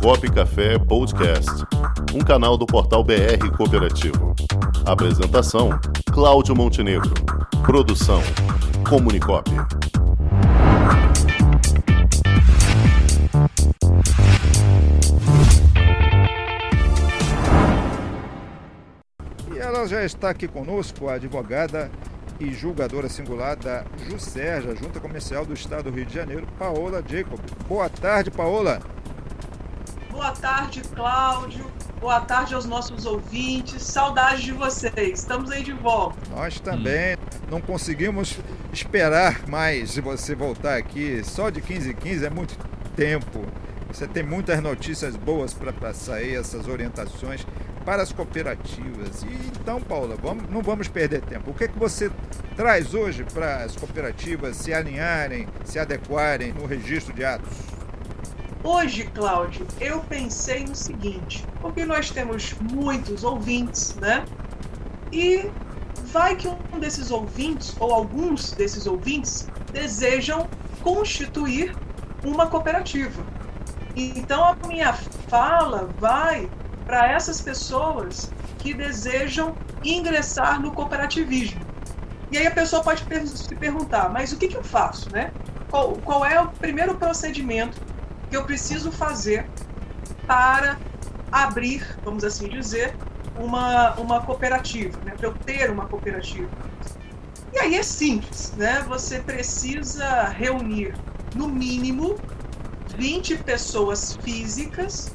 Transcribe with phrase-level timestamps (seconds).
[0.00, 1.50] Comunicop Café Podcast,
[2.14, 4.34] um canal do portal BR Cooperativo.
[4.84, 5.70] Apresentação:
[6.12, 7.12] Cláudio Montenegro.
[7.64, 8.20] Produção:
[8.88, 9.50] Comunicop.
[19.52, 21.90] E ela já está aqui conosco, a advogada
[22.38, 27.40] e julgadora singular da JUSERJA, Junta Comercial do Estado do Rio de Janeiro, Paola Jacob.
[27.68, 28.95] Boa tarde, Paola.
[30.16, 31.70] Boa tarde, Cláudio.
[32.00, 33.82] Boa tarde aos nossos ouvintes.
[33.82, 35.18] Saudade de vocês.
[35.18, 36.16] Estamos aí de volta.
[36.34, 37.18] Nós também
[37.50, 38.38] não conseguimos
[38.72, 41.22] esperar mais de você voltar aqui.
[41.22, 42.56] Só de 15 em 15 é muito
[42.96, 43.44] tempo.
[43.88, 45.74] Você tem muitas notícias boas para
[46.14, 47.46] aí, essas orientações
[47.84, 49.22] para as cooperativas.
[49.22, 49.28] E,
[49.60, 51.50] então, Paula, vamos, não vamos perder tempo.
[51.50, 52.10] O que, é que você
[52.56, 57.75] traz hoje para as cooperativas se alinharem, se adequarem no registro de atos?
[58.68, 64.24] Hoje, Cláudio, eu pensei no seguinte, porque nós temos muitos ouvintes, né?
[65.12, 65.48] E
[66.06, 70.48] vai que um desses ouvintes, ou alguns desses ouvintes, desejam
[70.82, 71.76] constituir
[72.24, 73.24] uma cooperativa.
[73.94, 74.92] Então a minha
[75.28, 76.50] fala vai
[76.84, 81.60] para essas pessoas que desejam ingressar no cooperativismo.
[82.32, 85.30] E aí a pessoa pode se perguntar, mas o que, que eu faço, né?
[85.70, 87.80] Qual, qual é o primeiro procedimento
[88.30, 89.46] que eu preciso fazer
[90.26, 90.78] para
[91.30, 92.94] abrir, vamos assim dizer,
[93.36, 95.12] uma, uma cooperativa, né?
[95.16, 96.48] para eu ter uma cooperativa.
[97.52, 98.84] E aí é simples, né?
[98.88, 100.94] Você precisa reunir,
[101.34, 102.16] no mínimo,
[102.96, 105.12] 20 pessoas físicas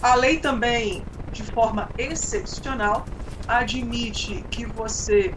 [0.00, 3.04] a lei também, de forma excepcional,
[3.48, 5.34] admite que você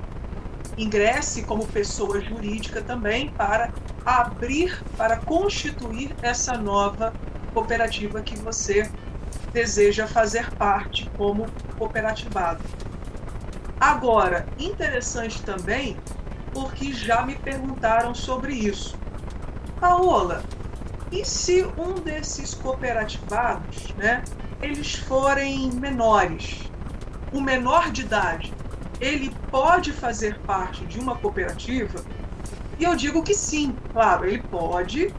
[0.78, 3.74] ingresse como pessoa jurídica também para
[4.06, 7.14] abrir, para constituir essa nova
[7.54, 8.90] cooperativa que você
[9.54, 12.64] deseja fazer parte como cooperativado.
[13.80, 15.98] Agora, interessante também,
[16.54, 18.98] porque já me perguntaram sobre isso.
[19.80, 20.44] Paola,
[21.12, 24.24] e se um desses cooperativados, né,
[24.62, 26.72] eles forem menores,
[27.34, 28.54] o menor de idade,
[29.00, 32.04] ele pode fazer parte de uma cooperativa?
[32.82, 35.14] E eu digo que sim, claro, ele pode,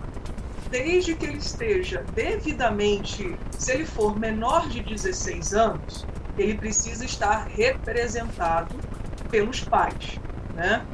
[0.69, 6.05] desde que ele esteja devidamente, se ele for menor de 16 anos,
[6.37, 8.75] ele precisa estar representado
[9.31, 10.19] pelos pais,
[10.57, 10.85] né?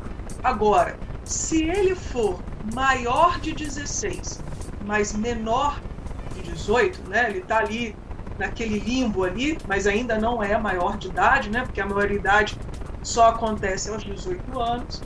[0.44, 2.38] Agora, se ele for
[2.74, 4.38] maior de 16,
[4.84, 5.80] mas menor
[6.34, 7.30] de 18, né?
[7.30, 7.96] Ele está ali
[8.38, 11.62] naquele limbo ali, mas ainda não é maior de idade, né?
[11.62, 12.58] Porque a maioridade
[13.02, 15.02] só acontece aos 18 anos.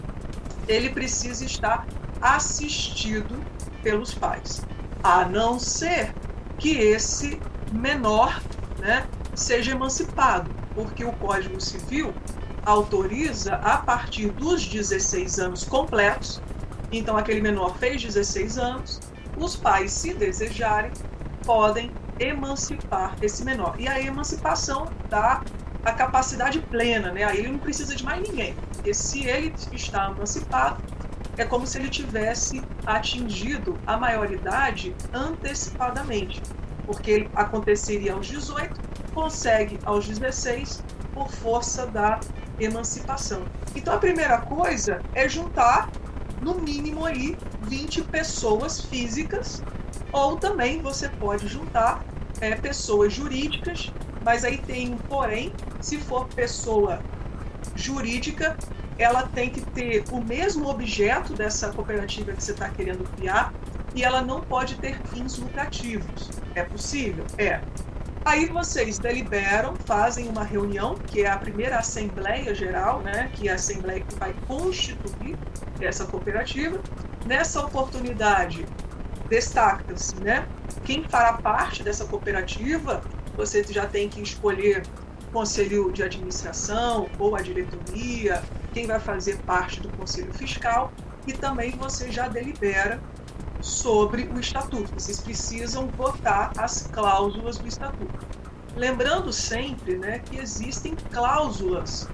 [0.73, 1.87] Ele precisa estar
[2.21, 3.45] assistido
[3.83, 4.63] pelos pais,
[5.03, 6.15] a não ser
[6.57, 7.39] que esse
[7.71, 8.41] menor,
[8.79, 12.15] né, seja emancipado, porque o Código Civil
[12.65, 16.41] autoriza a partir dos 16 anos completos.
[16.91, 19.01] Então aquele menor fez 16 anos,
[19.37, 20.93] os pais, se desejarem,
[21.45, 23.75] podem emancipar esse menor.
[23.79, 25.43] E a emancipação dá
[25.85, 27.25] a capacidade plena, né?
[27.25, 28.55] Aí ele não precisa de mais ninguém.
[28.75, 30.83] Porque se ele está emancipado,
[31.37, 36.43] é como se ele tivesse atingido a maioridade antecipadamente.
[36.87, 38.81] Porque ele aconteceria aos 18,
[39.15, 40.83] consegue aos 16
[41.15, 42.21] por força da
[42.59, 43.45] emancipação.
[43.75, 45.91] Então a primeira coisa é juntar
[46.41, 49.63] no mínimo aí 20 pessoas físicas
[50.13, 52.05] ou também você pode juntar
[52.41, 53.91] é, pessoas jurídicas,
[54.25, 57.03] mas aí tem um porém, se for pessoa
[57.75, 58.57] jurídica,
[58.99, 63.53] ela tem que ter o mesmo objeto dessa cooperativa que você está querendo criar
[63.95, 66.31] e ela não pode ter fins lucrativos.
[66.55, 67.25] É possível?
[67.37, 67.61] É.
[68.25, 73.53] Aí vocês deliberam, fazem uma reunião, que é a primeira Assembleia Geral, né, que é
[73.53, 75.37] a Assembleia que vai constituir
[75.81, 76.81] essa cooperativa.
[77.27, 78.65] Nessa oportunidade,
[79.29, 80.47] destaca-se, né?
[80.85, 83.03] Quem fará parte dessa cooperativa,
[83.37, 84.83] você já tem que escolher
[85.33, 88.43] conselho de administração ou a diretoria,
[88.73, 90.93] quem vai fazer parte do conselho fiscal
[91.27, 93.01] e também você já delibera
[93.61, 94.93] sobre o estatuto.
[94.95, 98.27] Vocês precisam votar as cláusulas do estatuto.
[98.77, 102.09] Lembrando sempre, né, que existem cláusulas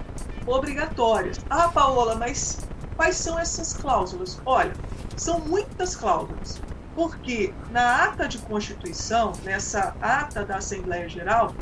[0.46, 1.38] obrigatórias.
[1.48, 2.58] Ah, Paola, mas
[2.96, 4.40] quais são essas cláusulas?
[4.44, 4.72] Olha,
[5.16, 6.60] são muitas cláusulas
[6.98, 11.54] porque na ata de constituição, nessa ata da Assembleia Geral,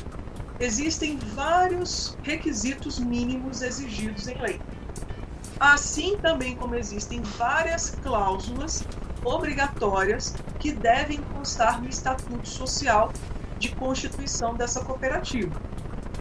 [0.59, 4.59] existem vários requisitos mínimos exigidos em lei.
[5.59, 8.83] Assim também como existem várias cláusulas
[9.23, 13.11] obrigatórias que devem constar no estatuto social
[13.59, 15.59] de constituição dessa cooperativa.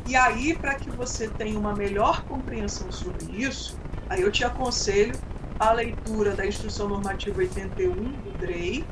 [0.06, 3.77] E aí, para que você tenha uma melhor compreensão sobre isso,
[4.09, 5.15] aí eu te aconselho
[5.59, 8.85] a leitura da Instrução Normativa 81 do DREI,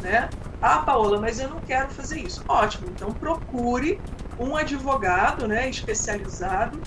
[0.00, 0.30] né?
[0.62, 2.44] Ah, Paola, mas eu não quero fazer isso.
[2.46, 4.00] Ótimo, então procure
[4.38, 6.80] um advogado né, especializado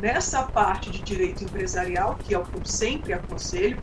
[0.00, 3.78] nessa parte de direito empresarial, que é o que eu sempre aconselho.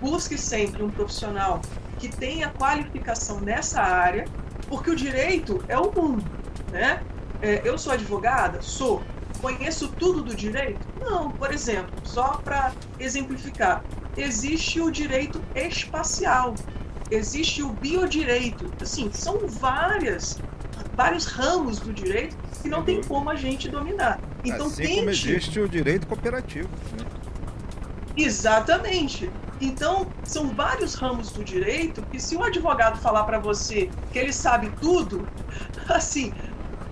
[0.00, 1.60] Busque sempre um profissional
[1.98, 4.26] que tenha qualificação nessa área,
[4.68, 6.24] porque o direito é o mundo,
[6.70, 7.02] né?
[7.40, 8.62] É, eu sou advogada?
[8.62, 9.02] Sou.
[9.40, 10.86] Conheço tudo do direito?
[11.00, 11.30] Não.
[11.30, 13.84] Por exemplo, só para exemplificar,
[14.16, 16.54] existe o direito espacial,
[17.10, 18.72] existe o biodireito.
[18.80, 20.38] Assim, são várias,
[20.98, 24.18] vários ramos do direito que não tem como a gente dominar.
[24.44, 24.96] Então assim tente...
[24.96, 26.68] como existe o direito cooperativo.
[26.98, 27.06] Né?
[28.16, 29.30] Exatamente.
[29.60, 34.32] Então, são vários ramos do direito que se um advogado falar para você que ele
[34.32, 35.28] sabe tudo,
[35.88, 36.32] assim,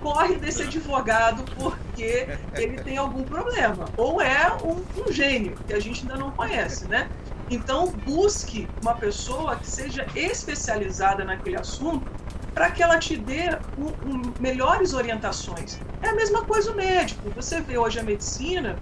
[0.00, 3.86] corre desse advogado porque ele tem algum problema.
[3.96, 7.08] Ou é um, um gênio, que a gente ainda não conhece, né?
[7.50, 12.08] Então, busque uma pessoa que seja especializada naquele assunto
[12.56, 15.78] para que ela te dê um, melhores orientações.
[16.00, 17.28] É a mesma coisa o médico.
[17.36, 18.78] Você vê hoje a medicina,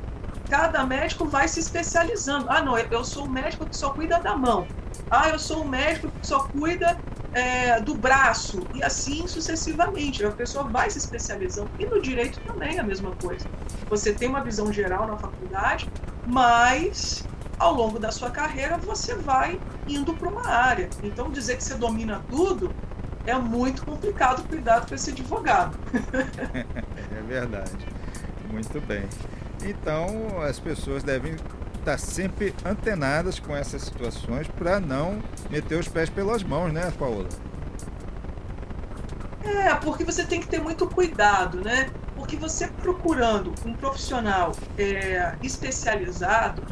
[0.48, 2.46] cada médico vai se especializando.
[2.48, 4.64] Ah, não, eu sou um médico que só cuida da mão.
[5.10, 6.96] Ah, eu sou um médico que só cuida
[7.32, 8.64] é, do braço.
[8.74, 10.24] E assim sucessivamente.
[10.24, 11.68] A pessoa vai se especializando.
[11.76, 13.48] E no direito também é a mesma coisa.
[13.90, 15.90] Você tem uma visão geral na faculdade,
[16.24, 17.24] mas
[17.58, 20.88] ao longo da sua carreira você vai indo para uma área.
[21.02, 22.72] Então, dizer que você domina tudo
[23.26, 24.46] é muito complicado.
[24.48, 25.76] Cuidado com esse advogado.
[27.16, 27.86] é verdade.
[28.50, 29.04] Muito bem.
[29.64, 31.36] Então, as pessoas devem
[31.78, 37.28] estar sempre antenadas com essas situações para não meter os pés pelas mãos, né, Paola?
[39.42, 41.90] É, porque você tem que ter muito cuidado, né?
[42.16, 46.62] Porque você procurando um profissional é, especializado,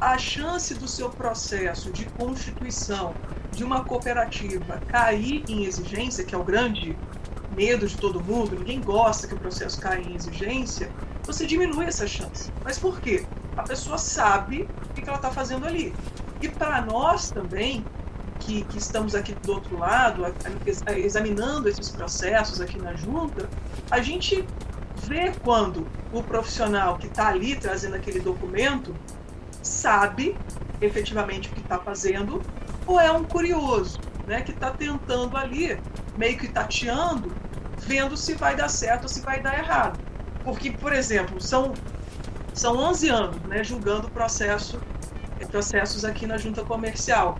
[0.00, 3.14] a chance do seu processo de constituição
[3.52, 6.96] de uma cooperativa cair em exigência, que é o grande
[7.54, 10.90] medo de todo mundo, ninguém gosta que o processo caia em exigência,
[11.24, 12.52] você diminui essa chance.
[12.62, 13.26] Mas por quê?
[13.56, 15.92] A pessoa sabe o que ela está fazendo ali.
[16.40, 17.84] E para nós também,
[18.38, 20.22] que, que, estamos aqui do outro lado,
[20.96, 23.48] examinando esses processos aqui na junta,
[23.90, 24.46] a gente
[25.04, 28.94] vê quando o profissional que está ali trazendo aquele documento
[29.62, 30.36] sabe
[30.80, 32.40] efetivamente o que está fazendo
[32.88, 35.78] ou é um curioso, né, que está tentando ali,
[36.16, 37.30] meio que tateando,
[37.76, 40.00] vendo se vai dar certo ou se vai dar errado.
[40.42, 41.74] Porque, por exemplo, são,
[42.54, 44.80] são 11 anos né, julgando processo,
[45.50, 47.38] processos aqui na junta comercial.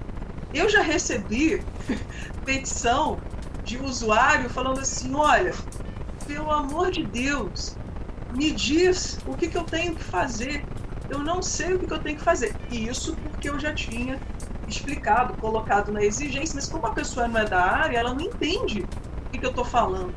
[0.52, 1.62] Eu já recebi
[2.44, 3.18] petição
[3.64, 5.54] de usuário falando assim, olha,
[6.26, 7.74] pelo amor de Deus,
[8.34, 10.62] me diz o que, que eu tenho que fazer
[11.08, 12.54] eu não sei o que eu tenho que fazer.
[12.70, 14.20] E isso porque eu já tinha
[14.68, 18.84] explicado, colocado na exigência, mas como a pessoa não é da área, ela não entende
[19.26, 20.14] o que, eu estou falando.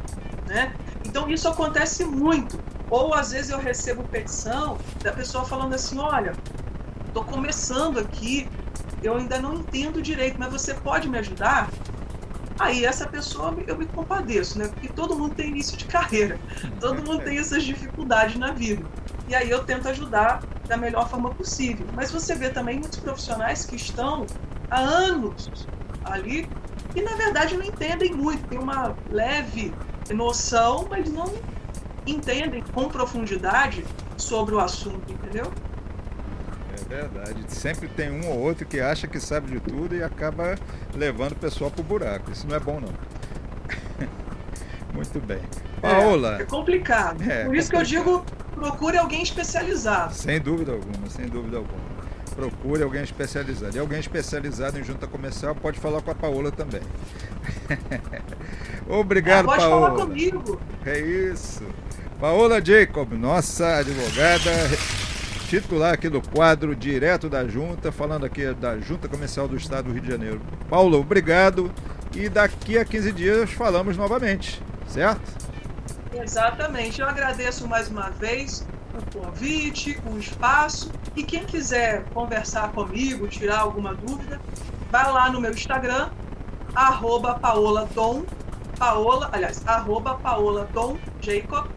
[0.48, 0.74] Né?
[1.06, 2.59] Então isso acontece muito.
[2.89, 6.33] Ou às vezes eu recebo petição da pessoa falando assim, olha,
[7.07, 8.50] estou começando aqui,
[9.01, 11.69] eu ainda não entendo direito, mas você pode me ajudar?
[12.59, 14.68] Aí essa pessoa eu me compadeço, né?
[14.68, 16.39] Porque todo mundo tem início de carreira,
[16.79, 18.86] todo mundo tem essas dificuldades na vida.
[19.27, 21.86] E aí eu tento ajudar da melhor forma possível.
[21.94, 24.25] Mas você vê também muitos profissionais que estão
[24.70, 25.68] há anos
[26.03, 26.50] ali
[26.96, 29.74] e na verdade não entendem muito, tem uma leve
[30.10, 31.34] noção, mas não
[32.06, 33.86] entendem com profundidade
[34.18, 35.51] sobre o assunto, entendeu?
[36.74, 37.46] É verdade.
[37.48, 40.56] Sempre tem um ou outro que acha que sabe de tudo e acaba
[40.94, 42.32] levando o pessoal para o buraco.
[42.32, 42.94] Isso não é bom, não.
[44.94, 45.41] Muito bem.
[45.77, 46.39] É, Paola.
[46.39, 47.22] É, é complicado.
[47.24, 47.72] É, Por isso complicado.
[47.72, 50.13] que eu digo procure alguém especializado.
[50.13, 52.01] Sem dúvida alguma, sem dúvida alguma.
[52.36, 53.75] Procure alguém especializado.
[53.75, 56.81] E alguém especializado em junta comercial pode falar com a Paola também.
[58.88, 59.89] Obrigado, ah, pode Paola.
[59.89, 60.62] Pode falar comigo.
[60.86, 61.63] É isso.
[62.20, 64.51] Paola Jacob, nossa advogada
[65.51, 69.91] titular aqui do quadro Direto da Junta, falando aqui da Junta Comercial do Estado do
[69.91, 70.41] Rio de Janeiro.
[70.70, 71.70] Paulo, obrigado.
[72.15, 75.22] E daqui a 15 dias falamos novamente, certo?
[76.13, 77.00] Exatamente.
[77.00, 80.91] Eu agradeço mais uma vez o convite, o espaço.
[81.15, 84.39] E quem quiser conversar comigo, tirar alguma dúvida,
[84.89, 86.10] vai lá no meu Instagram,
[86.75, 90.20] arroba Paola aliás, arroba
[91.22, 91.68] Jacob,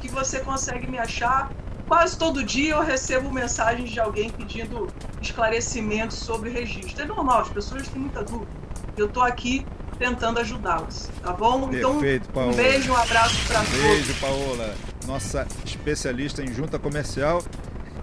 [0.00, 1.50] que você consegue me achar.
[1.86, 4.88] Quase todo dia eu recebo mensagens de alguém pedindo
[5.20, 7.02] esclarecimentos sobre registro.
[7.02, 8.50] É normal, as pessoas têm muita dúvida.
[8.96, 9.66] Eu estou aqui
[9.98, 11.68] tentando ajudá-los, tá bom?
[11.68, 12.52] Perfeito, então, Paola.
[12.52, 13.80] um beijo, um abraço para todos.
[13.80, 14.74] Beijo, Paola,
[15.06, 17.42] nossa especialista em junta comercial.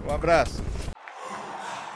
[0.06, 0.62] Um abraço.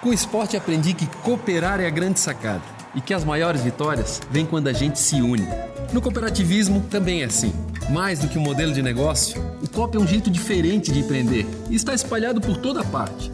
[0.01, 2.63] Com o esporte aprendi que cooperar é a grande sacada
[2.95, 5.49] e que as maiores vitórias vêm quando a gente se une.
[5.93, 7.53] No cooperativismo também é assim.
[7.91, 11.47] Mais do que um modelo de negócio, o COP é um jeito diferente de empreender
[11.69, 13.34] e está espalhado por toda parte